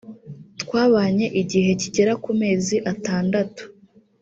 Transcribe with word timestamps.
“Twabanye 0.61 1.25
igihe 1.41 1.69
kigera 1.81 2.13
ku 2.23 2.31
mezi 2.41 2.75
atandatu 2.91 3.63